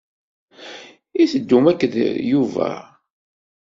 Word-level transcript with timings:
I 1.21 1.23
teddum 1.31 1.65
akked 1.71 1.93
Yuba? 2.31 2.69